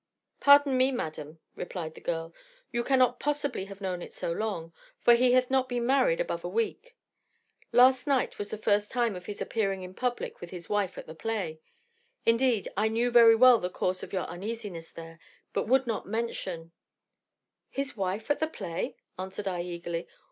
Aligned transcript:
"'Pardon 0.39 0.75
me, 0.77 0.91
madam,' 0.91 1.37
replied 1.55 1.93
the 1.93 2.01
girl, 2.01 2.33
'you 2.71 2.83
cannot 2.83 3.19
possibly 3.19 3.65
have 3.65 3.81
known 3.81 4.01
it 4.01 4.11
so 4.11 4.31
long, 4.31 4.73
for 4.99 5.13
he 5.13 5.33
hath 5.33 5.51
not 5.51 5.69
been 5.69 5.85
married 5.85 6.19
above 6.19 6.43
a 6.43 6.49
week; 6.49 6.95
last 7.71 8.07
night 8.07 8.39
was 8.39 8.49
the 8.49 8.57
first 8.57 8.89
time 8.89 9.15
of 9.15 9.27
his 9.27 9.43
appearing 9.43 9.83
in 9.83 9.93
public 9.93 10.41
with 10.41 10.49
his 10.49 10.67
wife 10.67 10.97
at 10.97 11.05
the 11.05 11.13
play. 11.13 11.59
Indeed, 12.25 12.67
I 12.75 12.87
knew 12.87 13.11
very 13.11 13.35
well 13.35 13.59
the 13.59 13.69
cause 13.69 14.01
of 14.01 14.11
your 14.11 14.25
uneasiness 14.25 14.91
there; 14.91 15.19
but 15.53 15.67
would 15.67 15.85
not 15.85 16.07
mention' 16.07 16.71
"His 17.69 17.95
wife 17.95 18.31
at 18.31 18.39
the 18.39 18.47
play? 18.47 18.95
answered 19.19 19.47
I 19.47 19.61
eagerly. 19.61 20.07